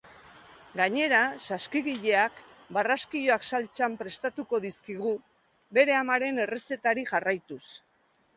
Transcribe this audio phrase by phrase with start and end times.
[0.79, 1.17] Gainera,
[1.47, 2.39] saskigileak
[2.77, 5.13] barraskiloak saltsan prestatuko dizkigu
[5.81, 7.63] bere amaren errezetari jarraituz.